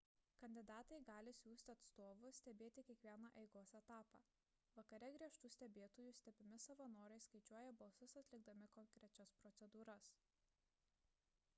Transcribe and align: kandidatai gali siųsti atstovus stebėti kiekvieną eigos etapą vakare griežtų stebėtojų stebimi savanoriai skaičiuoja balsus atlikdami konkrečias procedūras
kandidatai 0.41 0.95
gali 1.07 1.33
siųsti 1.39 1.73
atstovus 1.73 2.39
stebėti 2.39 2.83
kiekvieną 2.87 3.29
eigos 3.41 3.73
etapą 3.81 4.21
vakare 4.79 5.09
griežtų 5.17 5.51
stebėtojų 5.57 6.15
stebimi 6.21 6.61
savanoriai 6.65 7.23
skaičiuoja 7.27 7.77
balsus 7.83 8.17
atlikdami 8.23 8.71
konkrečias 8.79 9.37
procedūras 9.45 10.11